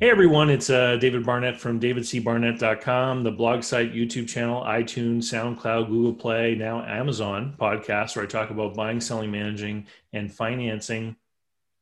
[0.00, 5.88] Hey everyone, it's uh, David Barnett from davidcbarnett.com, the blog site, YouTube channel, iTunes, SoundCloud,
[5.88, 11.16] Google Play, now Amazon podcast, where I talk about buying, selling, managing, and financing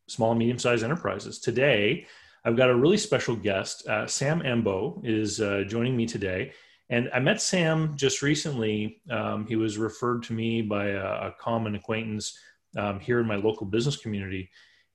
[0.09, 1.39] small and medium sized enterprises.
[1.39, 2.07] Today,
[2.43, 3.87] I've got a really special guest.
[3.87, 6.53] Uh, Sam Embo is uh, joining me today.
[6.89, 9.03] And I met Sam just recently.
[9.11, 12.39] Um, he was referred to me by a, a common acquaintance
[12.79, 14.48] um, here in my local business community.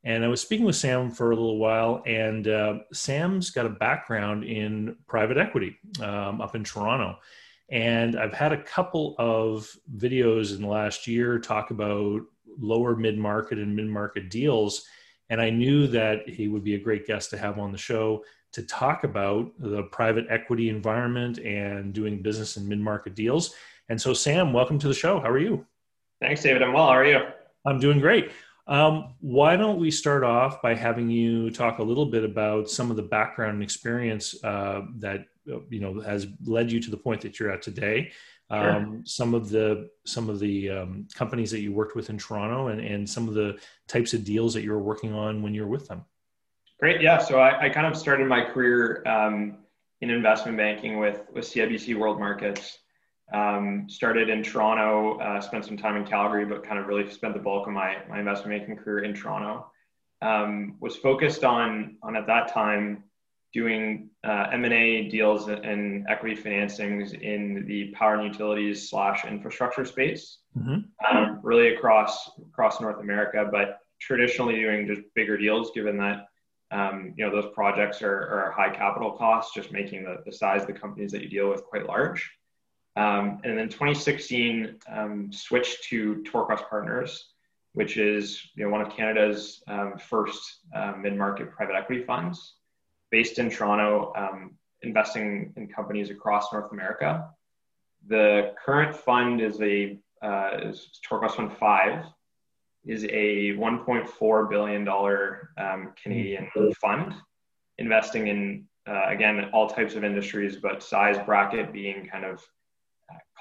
[0.03, 3.69] And I was speaking with Sam for a little while, and uh, Sam's got a
[3.69, 7.17] background in private equity um, up in Toronto.
[7.69, 12.21] And I've had a couple of videos in the last year talk about
[12.59, 14.85] lower mid market and mid market deals.
[15.29, 18.23] And I knew that he would be a great guest to have on the show
[18.53, 23.53] to talk about the private equity environment and doing business in mid market deals.
[23.87, 25.19] And so, Sam, welcome to the show.
[25.19, 25.65] How are you?
[26.19, 26.63] Thanks, David.
[26.63, 26.87] I'm well.
[26.87, 27.19] How are you?
[27.65, 28.31] I'm doing great.
[28.67, 32.89] Um, why don't we start off by having you talk a little bit about some
[32.89, 37.21] of the background and experience uh, that you know has led you to the point
[37.21, 38.11] that you're at today?
[38.51, 38.71] Sure.
[38.71, 42.67] Um, some of the some of the um, companies that you worked with in Toronto,
[42.67, 45.61] and, and some of the types of deals that you were working on when you
[45.61, 46.03] were with them.
[46.79, 47.17] Great, yeah.
[47.17, 49.59] So I, I kind of started my career um,
[50.01, 52.79] in investment banking with with CIBC World Markets.
[53.33, 57.33] Um, started in Toronto, uh, spent some time in Calgary, but kind of really spent
[57.33, 59.71] the bulk of my, my investment banking career in Toronto.
[60.21, 63.03] Um, was focused on, on at that time
[63.53, 70.39] doing uh, M&A deals and equity financings in the power and utilities slash infrastructure space,
[70.57, 70.79] mm-hmm.
[71.15, 76.27] um, really across across North America, but traditionally doing just bigger deals, given that
[76.71, 80.61] um, you know those projects are, are high capital costs, just making the, the size
[80.61, 82.29] of the companies that you deal with quite large.
[82.95, 87.31] Um, and then 2016 um, switched to TorQuest Partners,
[87.73, 92.55] which is you know, one of Canada's um, first uh, mid-market private equity funds,
[93.09, 97.29] based in Toronto, um, investing in companies across North America.
[98.07, 100.73] The current fund is a uh,
[101.07, 102.05] Fund Five,
[102.85, 106.49] is a 1.4 billion dollar um, Canadian
[106.81, 107.13] fund,
[107.77, 112.43] investing in uh, again all types of industries, but size bracket being kind of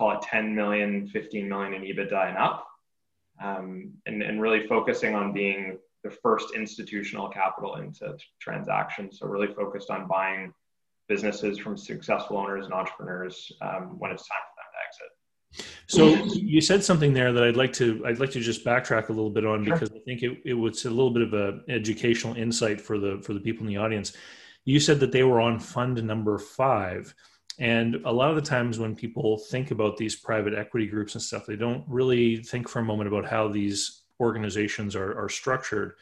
[0.00, 2.66] call it 10 million, 15 million in EBITDA and up,
[3.44, 9.19] um, and, and really focusing on being the first institutional capital into transactions.
[9.19, 10.55] So really focused on buying
[11.06, 15.11] businesses from successful owners and entrepreneurs um, when it's time for them to exit.
[15.87, 19.12] So you said something there that I'd like to I'd like to just backtrack a
[19.12, 19.75] little bit on sure.
[19.75, 23.21] because I think it, it was a little bit of an educational insight for the
[23.22, 24.15] for the people in the audience.
[24.65, 27.12] You said that they were on fund number five.
[27.60, 31.22] And a lot of the times when people think about these private equity groups and
[31.22, 35.93] stuff, they don't really think for a moment about how these organizations are, are structured.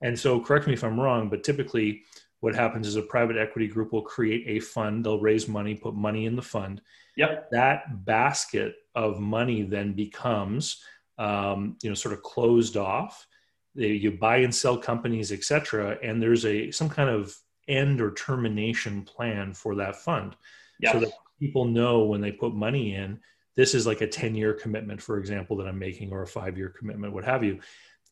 [0.00, 2.04] And so, correct me if I'm wrong, but typically
[2.38, 5.94] what happens is a private equity group will create a fund, they'll raise money, put
[5.94, 6.80] money in the fund.
[7.16, 7.50] Yep.
[7.50, 10.84] That basket of money then becomes,
[11.18, 13.26] um, you know, sort of closed off.
[13.74, 17.36] They, you buy and sell companies, et cetera, and there's a some kind of
[17.66, 20.36] end or termination plan for that fund
[20.78, 20.92] yes.
[20.92, 23.20] so that people know when they put money in
[23.56, 26.56] this is like a 10 year commitment for example that i'm making or a five
[26.56, 27.60] year commitment what have you.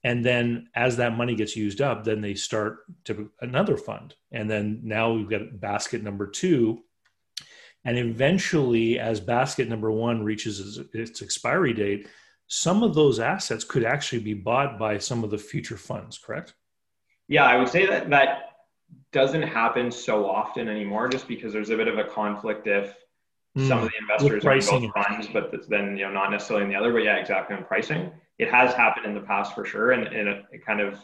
[0.05, 4.15] And then as that money gets used up then they start to another fund.
[4.31, 6.83] And then now we've got basket number two.
[7.85, 12.09] And eventually as basket number one reaches its expiry date
[12.49, 16.55] some of those assets could actually be bought by some of the future funds correct?
[17.29, 18.56] Yeah i would say that that
[19.17, 22.95] doesn't happen so often anymore just because there's a bit of a conflict if
[23.57, 23.67] mm.
[23.67, 26.71] some of the investors are in both funds, but then you know not necessarily in
[26.71, 26.93] the other.
[26.93, 28.13] But yeah, exactly on pricing.
[28.39, 30.99] It has happened in the past for sure, and, and it, it kind of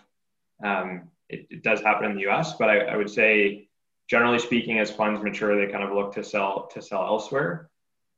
[0.63, 2.53] um, it, it, does happen in the U.S.
[2.59, 3.67] But I, I, would say,
[4.11, 7.71] generally speaking, as funds mature, they kind of look to sell to sell elsewhere.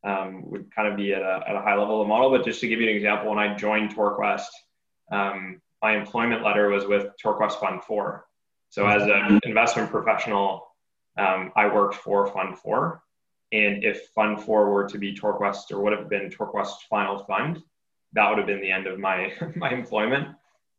[0.03, 2.31] Um, would kind of be at a, at a high level of the model.
[2.31, 4.51] But just to give you an example, when I joined TorQuest,
[5.13, 8.27] um, my employment letter was with TorQuest Fund Four.
[8.75, 10.67] So as an investment professional,
[11.17, 13.05] um, I worked for Fund Four,
[13.53, 17.63] and if Fund Four were to be TorQuest or would have been TorQuest's final fund,
[18.15, 20.27] that would have been the end of my my employment.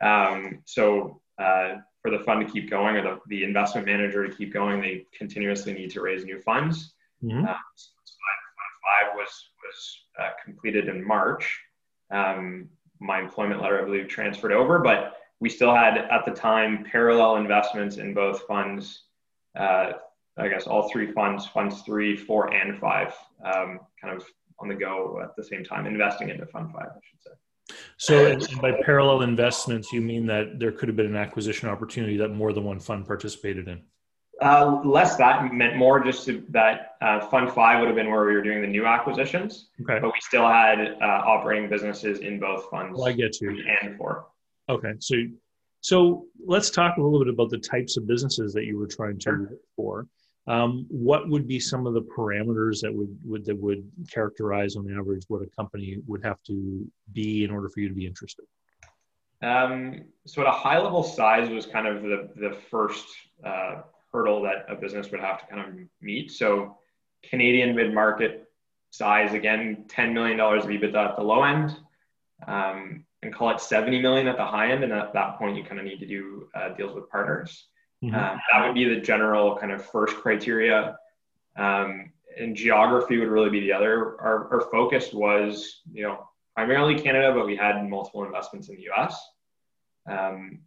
[0.01, 4.35] Um, so uh, for the fund to keep going or the, the investment manager to
[4.35, 6.95] keep going, they continuously need to raise new funds.
[7.23, 7.45] Mm-hmm.
[7.45, 9.29] So fund five was
[9.63, 11.61] was uh, completed in March.
[12.11, 12.67] Um,
[12.99, 15.15] my employment letter, I believe, transferred over, but
[15.45, 19.03] we still had at the time parallel investments in both funds.
[19.55, 19.91] Uh,
[20.37, 23.13] I guess all three funds, funds three, four, and five,
[23.45, 24.25] um, kind of
[24.57, 27.75] on the go at the same time, investing into fund five, I should say.
[27.97, 32.29] So, by parallel investments, you mean that there could have been an acquisition opportunity that
[32.29, 33.83] more than one fund participated in?
[34.41, 38.25] Uh, less that meant more just to, that uh, Fund Five would have been where
[38.25, 39.99] we were doing the new acquisitions, Okay.
[40.01, 43.63] but we still had uh, operating businesses in both funds Well, I get you.
[43.83, 44.25] and four.
[44.69, 44.93] Okay.
[44.99, 45.15] So,
[45.81, 49.17] so let's talk a little bit about the types of businesses that you were trying
[49.19, 49.39] to Sure.
[49.49, 50.07] look for.
[50.47, 54.91] Um, what would be some of the parameters that would, would that would characterize on
[54.95, 58.45] average what a company would have to be in order for you to be interested?
[59.41, 63.05] Um, so at a high level size was kind of the, the first
[63.43, 66.31] uh, hurdle that a business would have to kind of meet.
[66.31, 66.77] So
[67.23, 68.47] Canadian mid-market
[68.91, 71.75] size, again, $10 million of EBITDA at the low end
[72.47, 74.83] um, and call it 70 million at the high end.
[74.83, 77.67] And at that point, you kind of need to do uh, deals with partners.
[78.03, 78.13] Mhm.
[78.13, 80.97] Um, that would be the general kind of first criteria.
[81.57, 84.19] Um, and geography would really be the other.
[84.21, 88.89] Our, our focus was, you know, primarily Canada, but we had multiple investments in the
[88.91, 89.19] US.
[90.09, 90.59] Um,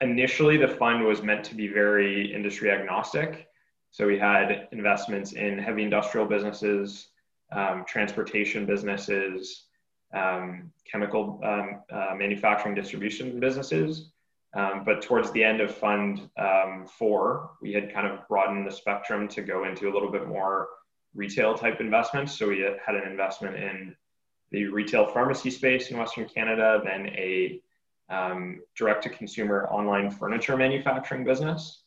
[0.00, 3.46] initially, the fund was meant to be very industry agnostic.
[3.90, 7.08] So we had investments in heavy industrial businesses,
[7.52, 9.66] um, transportation businesses,
[10.12, 14.10] um, chemical um, uh, manufacturing distribution businesses.
[14.54, 18.70] Um, but towards the end of Fund um, Four, we had kind of broadened the
[18.70, 20.68] spectrum to go into a little bit more
[21.14, 22.38] retail type investments.
[22.38, 23.94] So we had an investment in
[24.50, 27.60] the retail pharmacy space in Western Canada, then a
[28.08, 31.82] um, direct to consumer online furniture manufacturing business.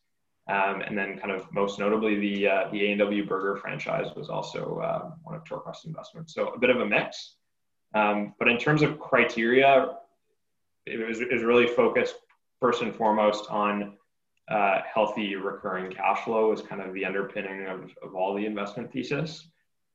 [0.47, 4.79] Um, and then, kind of most notably, the uh, the A&W Burger franchise was also
[4.79, 6.33] uh, one of TorQuest investments.
[6.33, 7.35] So a bit of a mix.
[7.95, 9.95] Um, but in terms of criteria,
[10.85, 12.15] it was, it was really focused
[12.59, 13.97] first and foremost on
[14.49, 18.91] uh, healthy recurring cash flow is kind of the underpinning of, of all the investment
[18.91, 19.47] thesis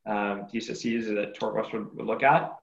[0.07, 2.57] um, theses that TorQuest would, would look at.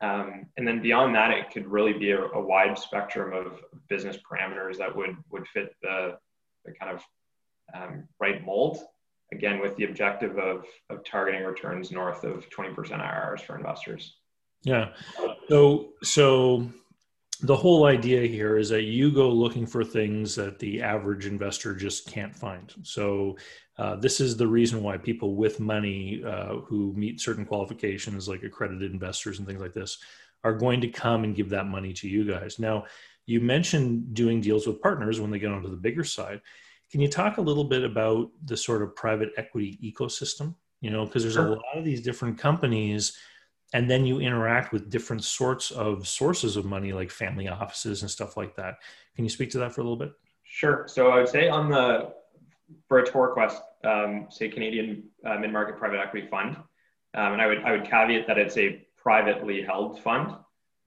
[0.00, 4.16] Um, and then beyond that, it could really be a, a, wide spectrum of business
[4.16, 6.16] parameters that would would fit the,
[6.64, 7.02] the kind of
[7.74, 8.78] um, right mold.
[9.32, 14.16] Again, with the objective of, of targeting returns north of 20% IRRs for investors.
[14.62, 14.90] Yeah.
[15.48, 16.68] So, so
[17.42, 21.74] the whole idea here is that you go looking for things that the average investor
[21.74, 22.72] just can't find.
[22.82, 23.36] So,
[23.78, 28.42] uh, this is the reason why people with money uh, who meet certain qualifications, like
[28.42, 29.98] accredited investors and things like this,
[30.44, 32.58] are going to come and give that money to you guys.
[32.58, 32.84] Now,
[33.24, 36.42] you mentioned doing deals with partners when they get onto the bigger side.
[36.90, 40.54] Can you talk a little bit about the sort of private equity ecosystem?
[40.80, 43.16] You know, because there's a lot of these different companies
[43.72, 48.10] and then you interact with different sorts of sources of money like family offices and
[48.10, 48.78] stuff like that.
[49.14, 50.12] Can you speak to that for a little bit?
[50.42, 50.84] Sure.
[50.88, 52.12] So i would say on the
[52.88, 56.56] for a torquest um, say canadian uh, mid-market private equity fund
[57.14, 60.36] um, and i would i would caveat that it's a privately held fund.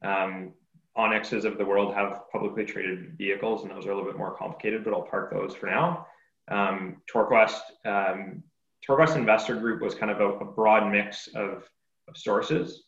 [0.04, 0.54] Um,
[0.96, 4.36] Onexes of the world have publicly traded vehicles and those are a little bit more
[4.36, 6.08] complicated but i'll park those for now.
[6.50, 8.44] Um, torquest um,
[8.86, 11.68] torquest investor group was kind of a, a broad mix of
[12.08, 12.84] of sources.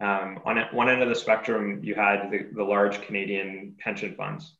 [0.00, 4.56] Um, on one end of the spectrum, you had the, the, large Canadian pension funds.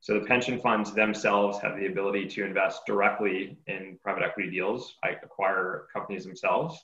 [0.00, 4.96] So the pension funds themselves have the ability to invest directly in private equity deals,
[5.04, 6.82] like acquire companies themselves,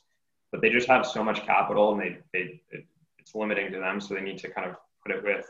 [0.52, 2.86] but they just have so much capital and they, they it,
[3.18, 4.00] it's limiting to them.
[4.00, 5.46] So they need to kind of put it with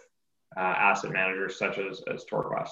[0.57, 2.71] uh, asset managers such as, as TorQuest.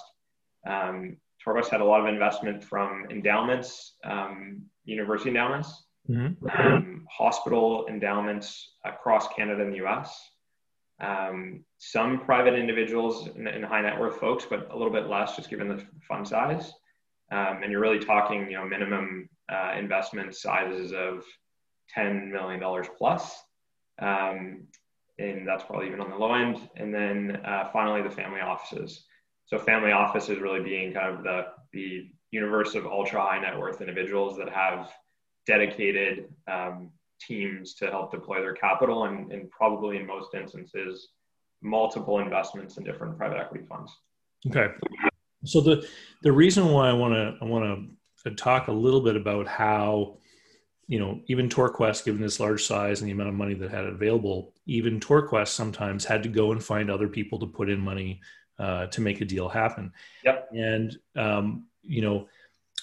[0.67, 6.47] Um, TorQuest had a lot of investment from endowments, um, university endowments, mm-hmm.
[6.61, 10.31] um, hospital endowments across Canada and the US.
[11.01, 15.51] Um, some private individuals and, high net worth folks, but a little bit less just
[15.51, 16.73] given the fund size.
[17.33, 21.25] Um, and you're really talking, you know, minimum uh, investment sizes of
[21.97, 22.63] $10 million
[22.97, 23.43] plus.
[24.01, 24.67] Um,
[25.19, 26.69] and that's probably even on the low end.
[26.77, 29.05] And then uh, finally, the family offices.
[29.47, 33.81] So family offices really being kind of the, the universe of ultra high net worth
[33.81, 34.91] individuals that have
[35.47, 41.09] dedicated um, teams to help deploy their capital and, and probably in most instances
[41.63, 43.91] multiple investments in different private equity funds.
[44.47, 44.73] Okay.
[45.45, 45.87] So the
[46.23, 47.89] the reason why i want to i want
[48.25, 50.19] to talk a little bit about how
[50.87, 53.85] you know even torquest given this large size and the amount of money that had
[53.85, 58.21] available even torquest sometimes had to go and find other people to put in money
[58.59, 59.93] uh, to make a deal happen.
[60.25, 60.49] Yep.
[60.53, 62.29] And um, you know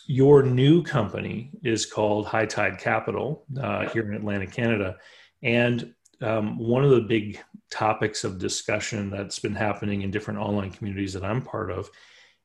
[0.07, 4.97] your new company is called High Tide Capital uh, here in Atlantic, Canada.
[5.43, 7.39] And um, one of the big
[7.69, 11.89] topics of discussion that's been happening in different online communities that I'm part of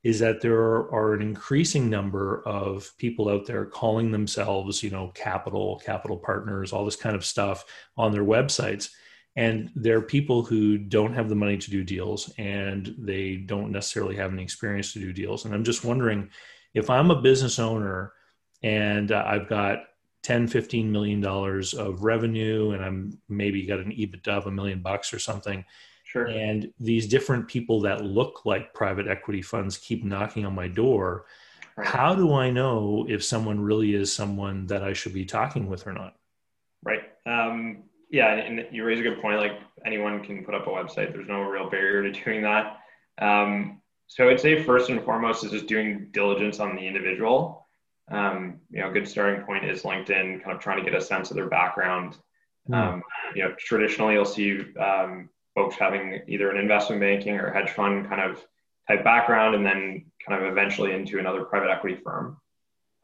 [0.02, 5.10] is that there are, an increasing number of people out there calling themselves, you know,
[5.16, 7.64] capital, capital partners, all this kind of stuff
[7.96, 8.90] on their websites.
[9.34, 14.14] And they're people who don't have the money to do deals and they don't necessarily
[14.14, 15.44] have any experience to do deals.
[15.44, 16.30] And I'm just wondering,
[16.76, 18.12] if I'm a business owner
[18.62, 19.84] and uh, I've got
[20.24, 24.80] 10, 15 million dollars of revenue, and I'm maybe got an EBITDA of a million
[24.80, 25.64] bucks or something.
[26.04, 26.26] Sure.
[26.26, 31.24] And these different people that look like private equity funds keep knocking on my door.
[31.76, 31.86] Right.
[31.86, 35.86] How do I know if someone really is someone that I should be talking with
[35.86, 36.14] or not?
[36.84, 37.04] Right.
[37.24, 39.38] Um, yeah, and you raise a good point.
[39.38, 41.12] Like anyone can put up a website.
[41.12, 42.80] There's no real barrier to doing that.
[43.18, 47.66] Um, so I'd say first and foremost is just doing diligence on the individual
[48.10, 51.04] um, you know, a good starting point is LinkedIn, kind of trying to get a
[51.04, 52.16] sense of their background.
[52.68, 52.74] Mm.
[52.74, 53.02] Um,
[53.34, 58.08] you know, traditionally you'll see um, folks having either an investment banking or hedge fund
[58.08, 58.44] kind of
[58.88, 62.36] type background, and then kind of eventually into another private equity firm.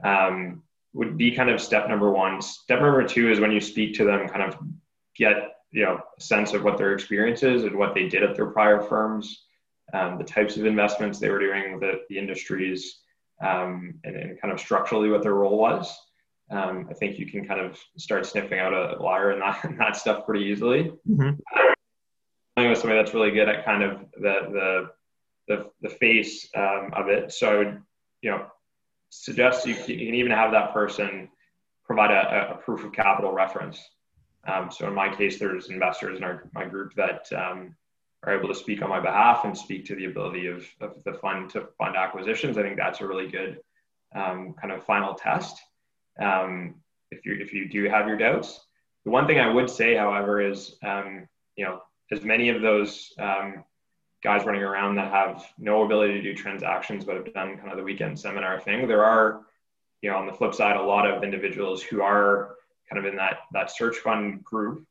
[0.04, 0.62] Um,
[0.94, 2.42] would be kind of step number one.
[2.42, 4.59] Step number two is when you speak to them, kind of
[5.16, 8.37] get you know a sense of what their experience is and what they did at
[8.37, 9.47] their prior firms,
[9.92, 13.00] um, the types of investments they were doing, the, the industries
[13.42, 15.94] um, and, and, kind of structurally what their role was.
[16.50, 19.78] Um, I think you can kind of start sniffing out a liar and that, and
[19.80, 20.92] that stuff pretty easily.
[21.08, 21.30] Mm-hmm.
[22.56, 24.90] With somebody that's really good at kind of the the
[25.49, 27.32] the, the face um, of it.
[27.32, 27.82] So I would,
[28.20, 28.46] you know,
[29.11, 31.28] suggest you, you can even have that person
[31.84, 33.82] provide a, a proof of capital reference.
[34.46, 37.76] Um, so in my case, there's investors in our, my group that um,
[38.24, 41.14] are able to speak on my behalf and speak to the ability of, of the
[41.14, 43.60] fund to fund acquisitions, I think that's a really good
[44.14, 45.60] um, kind of final test.
[46.20, 46.76] Um,
[47.10, 48.60] if you if you do have your doubts,
[49.04, 51.26] the one thing I would say, however, is um,
[51.56, 53.64] you know as many of those um,
[54.22, 57.76] guys running around that have no ability to do transactions but have done kind of
[57.76, 59.42] the weekend seminar thing, there are
[60.00, 62.56] you know on the flip side a lot of individuals who are
[62.88, 64.86] kind of in that that search fund group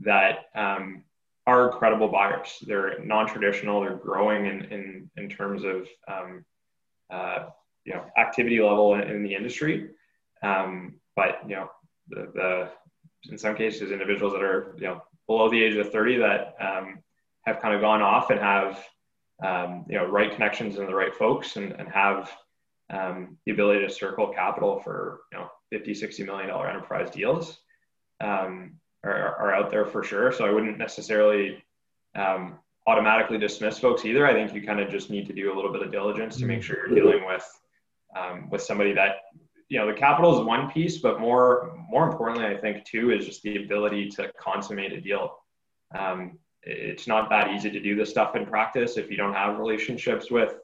[0.00, 1.02] that um,
[1.46, 2.58] are credible buyers.
[2.66, 3.80] They're non-traditional.
[3.80, 6.44] They're growing in in, in terms of um,
[7.10, 7.46] uh,
[7.84, 9.90] you know activity level in, in the industry.
[10.42, 11.70] Um, but you know
[12.08, 12.70] the, the
[13.30, 16.98] in some cases individuals that are you know below the age of 30 that um,
[17.46, 18.84] have kind of gone off and have
[19.42, 22.30] um, you know right connections and the right folks and, and have
[22.90, 27.58] um, the ability to circle capital for you know 50 60 million dollar enterprise deals
[28.20, 28.74] um,
[29.04, 30.32] are, are out there for sure.
[30.32, 31.62] So I wouldn't necessarily
[32.14, 34.26] um, automatically dismiss folks either.
[34.26, 36.46] I think you kind of just need to do a little bit of diligence to
[36.46, 37.46] make sure you're dealing with
[38.16, 39.16] um, with somebody that
[39.68, 43.26] you know the capital is one piece, but more more importantly, I think too is
[43.26, 45.38] just the ability to consummate a deal.
[45.94, 49.58] Um, it's not that easy to do this stuff in practice if you don't have
[49.58, 50.56] relationships with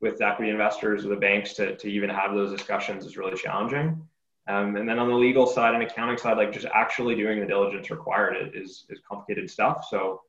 [0.00, 4.02] with equity investors or the banks to, to even have those discussions is really challenging.
[4.48, 7.46] Um, and then on the legal side and accounting side, like just actually doing the
[7.46, 9.86] diligence required is, is complicated stuff.
[9.88, 10.22] So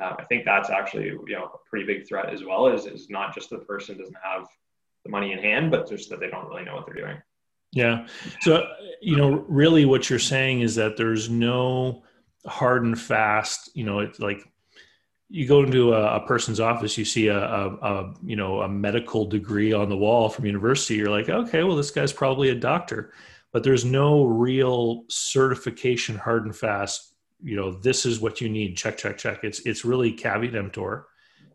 [0.00, 2.66] uh, I think that's actually you know a pretty big threat as well.
[2.66, 4.48] Is is not just the person doesn't have
[5.04, 7.16] the money in hand, but just that they don't really know what they're doing.
[7.72, 8.06] Yeah.
[8.40, 8.66] So
[9.00, 12.02] you know, really, what you're saying is that there's no
[12.46, 13.70] hard and fast.
[13.74, 14.40] You know, it's like
[15.28, 18.68] you go into a, a person's office, you see a, a, a, you know a
[18.68, 20.96] medical degree on the wall from university.
[20.96, 23.12] You're like, okay, well, this guy's probably a doctor
[23.52, 27.10] but there's no real certification hard and fast
[27.42, 29.44] you know this is what you need check check check.
[29.44, 31.06] It's it's really caveat emptor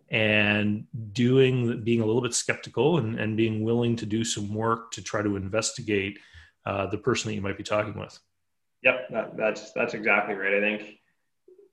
[0.10, 4.92] and doing being a little bit skeptical and, and being willing to do some work
[4.92, 6.20] to try to investigate
[6.66, 8.18] uh, the person that you might be talking with.
[8.84, 10.56] Yep that, that's that's exactly right.
[10.56, 11.00] I think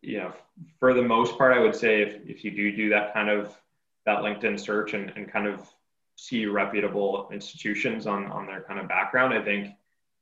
[0.00, 0.32] you know
[0.80, 3.56] for the most part i would say if, if you do do that kind of
[4.04, 5.68] that linkedin search and, and kind of
[6.16, 9.68] see reputable institutions on on their kind of background i think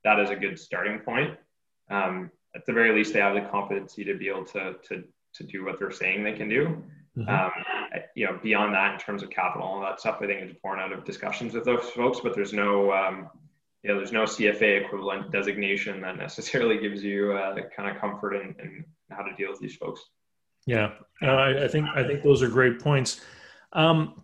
[0.03, 1.37] that is a good starting point.
[1.89, 5.03] Um, at the very least, they have the competency to be able to to
[5.33, 6.83] to do what they're saying they can do.
[7.17, 7.29] Mm-hmm.
[7.29, 7.51] Um,
[8.15, 10.55] you know, beyond that, in terms of capital and all that stuff, I think is
[10.63, 12.19] born out of discussions with those folks.
[12.21, 13.29] But there's no, um,
[13.83, 17.99] you know, there's no CFA equivalent designation that necessarily gives you uh, the kind of
[17.99, 20.01] comfort in, in, how to deal with these folks.
[20.65, 20.91] Yeah,
[21.21, 23.21] uh, I, I, think I think those are great points.
[23.73, 24.23] Um,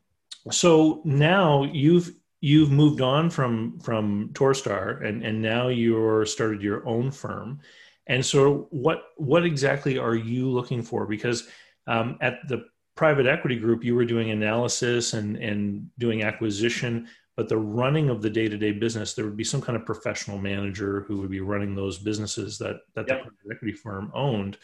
[0.52, 6.88] so now you've you've moved on from from TorQuest and and now you're started your
[6.88, 7.60] own firm.
[8.08, 11.06] And so what what exactly are you looking for?
[11.06, 11.48] Because
[11.88, 12.66] um, at the
[12.96, 18.22] private equity group, you were doing analysis and and doing acquisition, but the running of
[18.22, 21.32] the day to day business, there would be some kind of professional manager who would
[21.32, 23.24] be running those businesses that that yep.
[23.24, 24.58] the private equity firm owned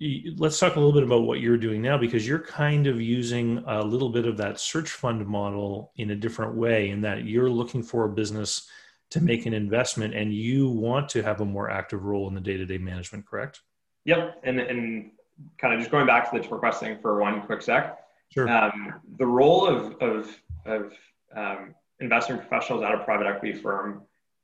[0.00, 3.62] let's talk a little bit about what you're doing now because you're kind of using
[3.66, 7.50] a little bit of that search fund model in a different way in that you're
[7.50, 8.68] looking for a business
[9.10, 12.40] to make an investment and you want to have a more active role in the
[12.40, 13.60] day-to-day management correct
[14.04, 15.12] yep and, and
[15.58, 18.00] kind of just going back to the TorQuest thing for one quick sec
[18.32, 18.48] sure.
[18.48, 20.36] Um, the role of, of,
[20.66, 20.92] of
[21.36, 24.02] um, investment professionals at a private equity firm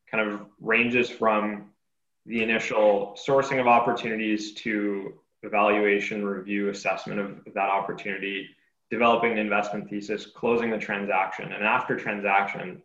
[0.09, 1.71] kind of ranges from
[2.27, 8.49] the initial sourcing of opportunities to evaluation, review, assessment of, of that opportunity,
[8.91, 12.83] developing an investment thesis, closing the transaction, and after transaction,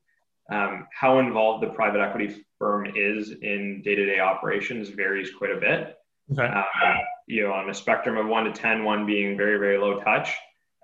[0.51, 5.97] um, how involved the private equity firm is in day-to-day operations varies quite a bit.
[6.31, 6.45] Okay.
[6.45, 6.97] Um,
[7.27, 10.35] you know, on a spectrum of one to 10, one being very, very low touch,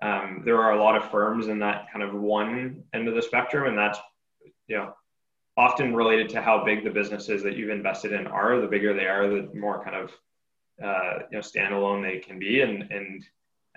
[0.02, 3.22] um, there are a lot of firms in that kind of one end of the
[3.22, 3.98] spectrum, and that's
[4.66, 4.94] you know
[5.56, 8.60] often related to how big the businesses that you've invested in are.
[8.60, 10.10] The bigger they are, the more kind of
[10.82, 13.24] uh, you know standalone they can be, and and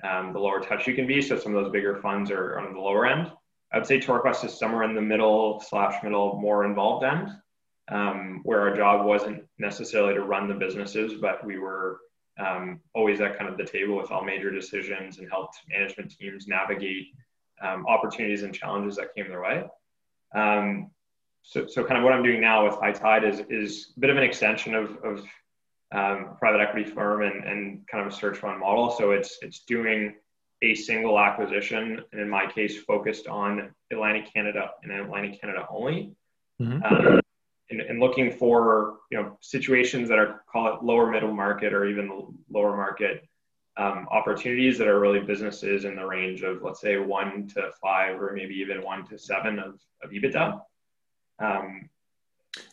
[0.03, 1.21] um, the lower touch you can be.
[1.21, 3.31] So some of those bigger funds are on the lower end.
[3.73, 7.29] I'd say TorQuest is somewhere in the middle slash middle, more involved end,
[7.89, 11.99] um, where our job wasn't necessarily to run the businesses, but we were
[12.39, 16.47] um, always at kind of the table with all major decisions and helped management teams
[16.47, 17.07] navigate
[17.61, 19.63] um, opportunities and challenges that came their way.
[20.33, 20.91] Um,
[21.41, 24.09] so, so kind of what I'm doing now with High Tide is, is a bit
[24.09, 25.25] of an extension of, of
[25.91, 28.91] um, private equity firm and, and kind of a search fund model.
[28.91, 30.15] So it's, it's doing
[30.61, 36.15] a single acquisition, and in my case, focused on Atlantic Canada and Atlantic Canada only.
[36.61, 36.83] Mm-hmm.
[36.83, 37.21] Um,
[37.69, 41.85] and, and, looking for you know situations that are call it lower middle market or
[41.85, 43.27] even lower market
[43.77, 48.21] um, opportunities that are really businesses in the range of let's say one to five
[48.21, 50.61] or maybe even one to seven of, of EBITDA.
[51.39, 51.89] Um,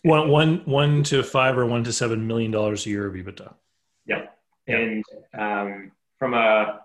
[0.02, 3.54] one, one, one to five or one to seven million dollars a year of EBITDA.
[4.06, 4.26] Yeah,
[4.66, 5.04] and
[5.36, 6.80] um, from a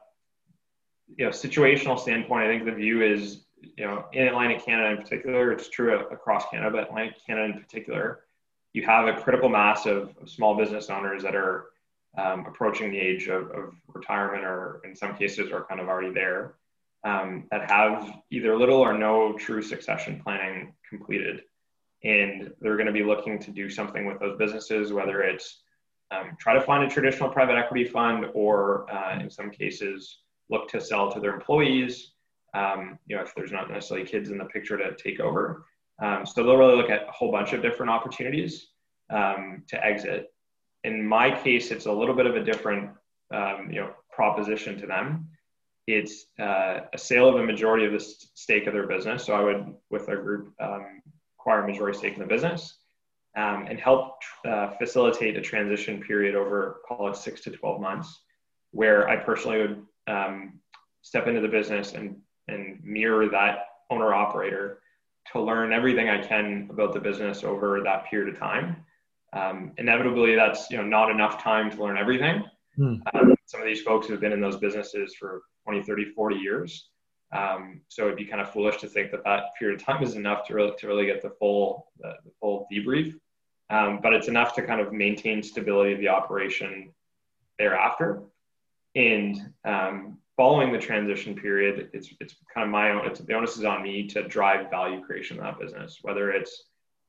[1.16, 3.42] you know situational standpoint, I think the view is
[3.76, 7.62] you know, in Atlantic Canada in particular, it's true across Canada, but Atlantic Canada in
[7.62, 8.22] particular,
[8.74, 11.66] you have a critical mass of, of small business owners that are
[12.18, 16.12] um, approaching the age of, of, retirement or in some cases are kind of already
[16.12, 16.54] there
[17.04, 21.42] um, that have either little or no true succession planning completed.
[22.08, 25.62] And they're going to be looking to do something with those businesses, whether it's
[26.10, 30.70] um, try to find a traditional private equity fund or uh, in some cases look
[30.70, 32.14] to sell to their employees
[32.54, 35.66] um, you know, if there's not necessarily kids in the picture to take over.
[36.02, 38.68] Um, so they'll really look at a whole bunch of different opportunities
[39.10, 40.32] um, to exit.
[40.84, 42.92] In my case, it's a little bit of a different,
[43.34, 45.30] um, you know, proposition to them.
[45.88, 49.26] It's uh, a sale of a majority of the stake of their business.
[49.26, 51.02] So I would, with our group, um,
[51.48, 52.80] acquire a majority stake in the business
[53.38, 58.20] um, and help uh, facilitate a transition period over, call it six to 12 months,
[58.72, 59.86] where I personally would
[61.02, 62.18] step into the business and
[62.50, 64.80] and mirror that owner operator
[65.32, 68.78] to learn everything I can about the business over that period of time.
[69.34, 72.44] Um, inevitably, that's you know not enough time to learn everything.
[72.76, 72.96] Hmm.
[73.14, 76.90] Um, some of these folks have been in those businesses for 20, 30, 40 years.
[77.32, 80.16] Um, so it'd be kind of foolish to think that that period of time is
[80.16, 83.14] enough to really, to really get the full, the, the full debrief.
[83.70, 86.94] Um, but it's enough to kind of maintain stability of the operation
[87.60, 88.24] thereafter.
[88.96, 93.06] And um, following the transition period, it's it's kind of my own.
[93.06, 96.64] It's the onus is on me to drive value creation in that business, whether it's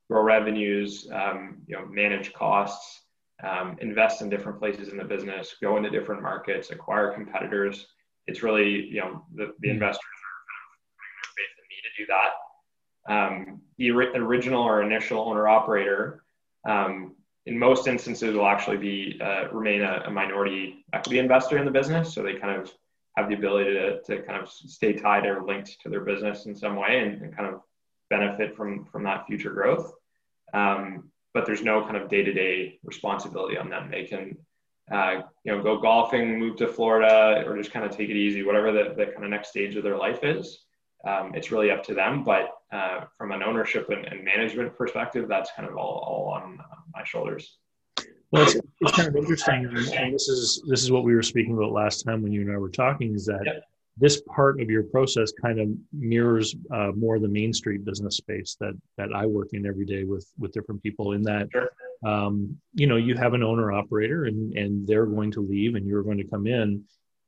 [0.09, 3.03] grow revenues, um, you know, manage costs,
[3.43, 7.87] um, invest in different places in the business, go into different markets, acquire competitors.
[8.27, 9.75] It's really you know the, the hmm.
[9.75, 12.31] investors are kind of putting their faith in me to do that.
[13.09, 16.23] Um, the original or initial owner operator
[16.67, 21.65] um, in most instances will actually be uh, remain a, a, minority equity investor in
[21.65, 22.13] the business.
[22.13, 22.71] So they kind of
[23.17, 26.55] have the ability to, to kind of stay tied or linked to their business in
[26.55, 27.61] some way and, and kind of
[28.09, 29.93] benefit from from that future growth.
[30.53, 33.89] Um, but there's no kind of day-to-day responsibility on them.
[33.91, 34.35] They can,
[34.91, 38.43] uh, you know, go golfing, move to Florida, or just kind of take it easy,
[38.43, 40.65] whatever the, the kind of next stage of their life is.
[41.07, 42.23] Um, it's really up to them.
[42.23, 46.59] But uh, from an ownership and, and, management perspective, that's kind of all, all on
[46.93, 47.57] my shoulders.
[48.31, 51.57] Well, it's, it's kind of interesting, and this is this is what we were speaking
[51.57, 53.15] about last time when you and I were talking.
[53.15, 53.63] Is that yep.
[53.99, 58.55] This part of your process kind of mirrors uh, more the Main Street business space
[58.59, 61.13] that that I work in every day with with different people.
[61.13, 61.69] In that, sure.
[62.05, 65.85] um, you know, you have an owner operator, and and they're going to leave, and
[65.85, 66.83] you're going to come in,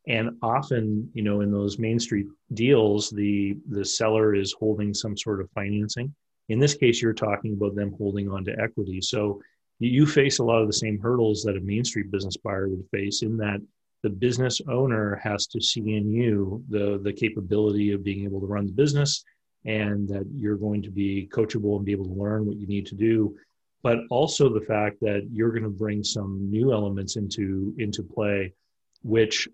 [0.07, 5.17] and often, you know, in those Main Street deals, the the seller is holding some
[5.17, 6.13] sort of financing.
[6.49, 9.41] In this case, you're talking about them holding on to equity, so
[9.79, 12.85] you face a lot of the same hurdles that a main street business buyer would
[12.91, 13.59] face in that
[14.03, 18.47] the business owner has to see in you the the capability of being able to
[18.47, 19.23] run the business
[19.65, 22.85] and that you're going to be coachable and be able to learn what you need
[22.85, 23.35] to do
[23.83, 28.53] but also the fact that you're going to bring some new elements into into play
[29.03, 29.47] which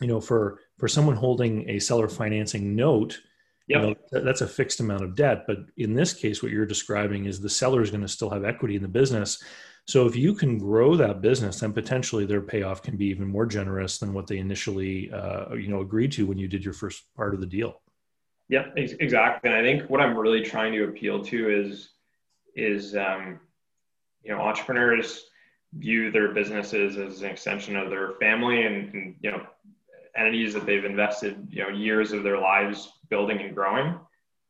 [0.00, 3.20] you know for for someone holding a seller financing note
[3.68, 3.82] Yep.
[3.82, 5.44] You know, that's a fixed amount of debt.
[5.46, 8.44] But in this case, what you're describing is the seller is going to still have
[8.44, 9.42] equity in the business.
[9.86, 13.46] So if you can grow that business, then potentially their payoff can be even more
[13.46, 17.04] generous than what they initially, uh, you know, agreed to when you did your first
[17.14, 17.80] part of the deal.
[18.48, 19.50] Yeah, exactly.
[19.50, 21.90] And I think what I'm really trying to appeal to is,
[22.56, 23.38] is um,
[24.22, 25.26] you know, entrepreneurs
[25.78, 29.42] view their businesses as an extension of their family and, and you know
[30.16, 33.98] entities that they've invested you know years of their lives building and growing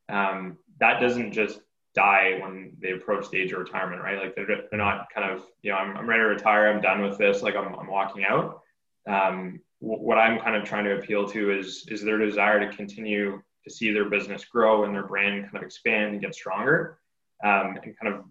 [0.09, 1.59] um, that doesn't just
[1.97, 5.45] die when they approach the age of retirement right like they're, they're not kind of
[5.63, 8.23] you know I'm, I'm ready to retire i'm done with this like i'm, I'm walking
[8.23, 8.61] out
[9.07, 13.41] um, what i'm kind of trying to appeal to is is their desire to continue
[13.63, 16.99] to see their business grow and their brand kind of expand and get stronger
[17.43, 18.25] um, and kind of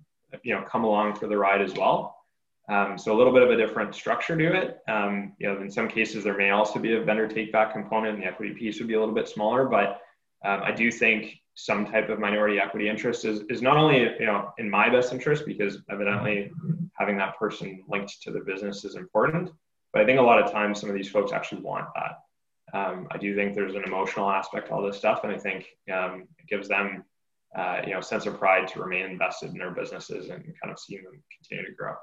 [0.45, 2.17] you know come along for the ride as well
[2.69, 4.81] um, so a little bit of a different structure to it.
[4.89, 8.15] Um, you know, in some cases there may also be a vendor take back component,
[8.15, 9.67] and the equity piece would be a little bit smaller.
[9.67, 10.01] But
[10.45, 14.27] um, I do think some type of minority equity interest is, is not only you
[14.27, 16.53] know in my best interest because evidently
[16.99, 19.51] having that person linked to the business is important.
[19.93, 22.79] But I think a lot of times some of these folks actually want that.
[22.79, 25.67] Um, I do think there's an emotional aspect to all this stuff, and I think
[25.93, 27.05] um, it gives them
[27.57, 30.79] uh, you know sense of pride to remain invested in their businesses and kind of
[30.79, 31.95] seeing them continue to grow.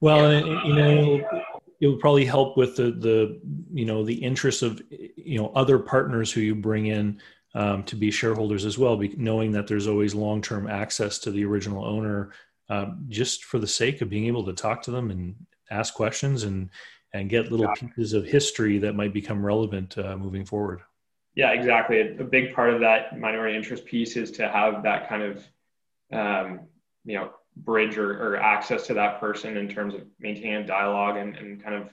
[0.00, 0.64] Well, yeah.
[0.64, 1.42] you know,
[1.80, 3.40] it will probably help with the the
[3.72, 7.20] you know the interests of you know other partners who you bring in
[7.54, 11.44] um, to be shareholders as well, knowing that there's always long term access to the
[11.44, 12.32] original owner,
[12.68, 15.34] um, just for the sake of being able to talk to them and
[15.70, 16.70] ask questions and
[17.14, 17.74] and get little yeah.
[17.74, 20.82] pieces of history that might become relevant uh, moving forward.
[21.34, 22.00] Yeah, exactly.
[22.00, 25.48] A big part of that minority interest piece is to have that kind of
[26.12, 26.60] um,
[27.04, 31.36] you know bridge or, or access to that person in terms of maintaining dialogue and,
[31.36, 31.90] and kind of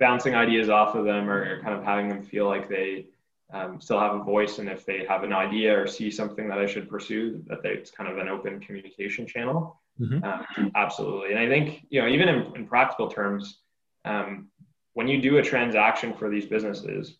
[0.00, 3.06] bouncing ideas off of them or, or kind of having them feel like they
[3.52, 6.58] um, still have a voice and if they have an idea or see something that
[6.58, 9.80] I should pursue that they, it's kind of an open communication channel.
[10.00, 10.24] Mm-hmm.
[10.24, 11.30] Um, absolutely.
[11.30, 13.60] And I think, you know, even in, in practical terms,
[14.04, 14.48] um,
[14.94, 17.16] when you do a transaction for these businesses,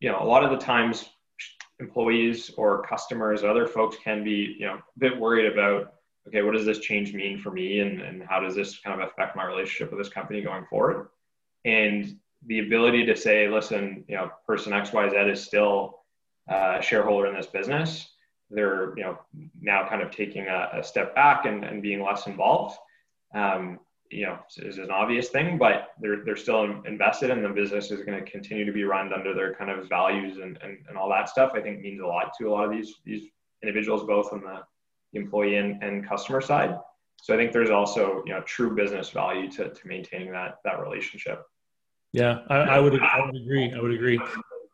[0.00, 1.08] you know, a lot of the times
[1.80, 5.94] employees or customers, or other folks can be, you know, a bit worried about
[6.28, 9.06] okay, what does this change mean for me and, and how does this kind of
[9.06, 11.08] affect my relationship with this company going forward?
[11.64, 16.00] And the ability to say, listen, you know, person XYZ is still
[16.48, 18.08] a shareholder in this business.
[18.50, 19.18] They're, you know,
[19.60, 22.76] now kind of taking a, a step back and, and being less involved.
[23.34, 23.80] Um,
[24.10, 28.02] you know, is an obvious thing, but they're, they're still invested and the business is
[28.02, 31.08] going to continue to be run under their kind of values and, and, and all
[31.08, 31.52] that stuff.
[31.54, 33.24] I think means a lot to a lot of these, these
[33.62, 34.60] individuals, both on the,
[35.14, 36.78] employee and, and customer side.
[37.22, 40.80] So I think there's also you know true business value to, to maintaining that that
[40.80, 41.44] relationship.
[42.14, 43.72] Yeah, I, I would I would agree.
[43.72, 44.20] I would agree.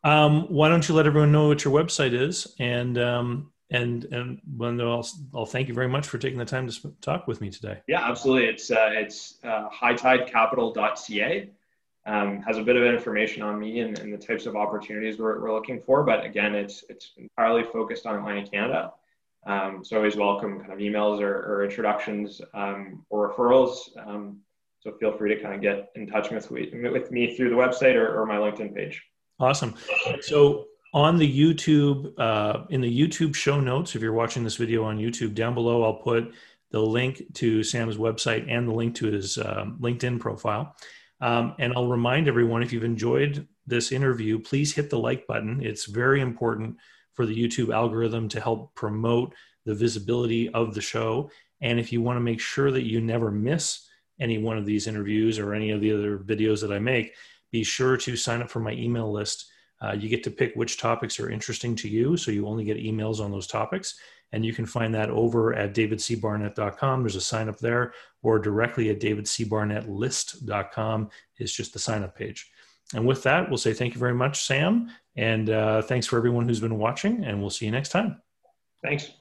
[0.04, 4.42] Um, why don't you let everyone know what your website is and um, and and
[4.58, 7.48] when I'll, I'll thank you very much for taking the time to talk with me
[7.48, 7.80] today.
[7.88, 8.46] Yeah, absolutely.
[8.46, 11.50] It's uh, it's uh, hightidecapital.ca.
[12.04, 15.40] Um, has a bit of information on me and, and the types of opportunities we're,
[15.40, 18.92] we're looking for, but again, it's it's entirely focused on Atlantic Canada.
[19.46, 23.96] Um, so always welcome kind of emails or, or introductions um, or referrals.
[24.06, 24.40] Um,
[24.80, 27.94] so feel free to kind of get in touch with, with me through the website
[27.94, 29.02] or, or my LinkedIn page.
[29.38, 29.74] Awesome.
[30.22, 34.84] So on the YouTube, uh, in the YouTube show notes, if you're watching this video
[34.84, 36.32] on YouTube, down below, I'll put
[36.70, 40.74] the link to Sam's website and the link to his um, LinkedIn profile.
[41.20, 45.60] Um, and I'll remind everyone if you've enjoyed this interview, please hit the like button.
[45.62, 46.76] It's very important
[47.12, 49.34] for the YouTube algorithm to help promote
[49.66, 51.30] the visibility of the show.
[51.60, 53.86] And if you want to make sure that you never miss
[54.20, 57.14] any one of these interviews or any of the other videos that I make,
[57.50, 59.46] be sure to sign up for my email list.
[59.82, 62.76] Uh, you get to pick which topics are interesting to you, so you only get
[62.76, 63.98] emails on those topics.
[64.32, 67.02] And you can find that over at davidcbarnett.com.
[67.02, 72.48] There's a sign up there, or directly at davidcbarnettlist.com is just the sign up page.
[72.94, 74.90] And with that, we'll say thank you very much, Sam.
[75.16, 78.20] And uh, thanks for everyone who's been watching, and we'll see you next time.
[78.82, 79.19] Thanks.